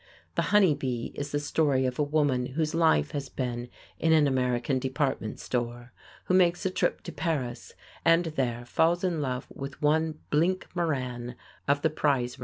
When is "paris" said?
7.11-7.73